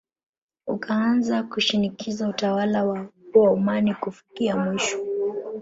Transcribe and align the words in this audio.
Ukaanza 0.67 1.43
kushinikiza 1.43 2.27
utawala 2.27 2.85
wa 2.85 3.09
Waomani 3.33 3.93
Kufikia 3.95 4.57
mwisho 4.57 4.97